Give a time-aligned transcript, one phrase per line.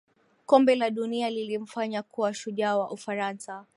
[0.45, 3.65] Kombe la dunia lilimfanya kuwa shujaa wa Ufaransa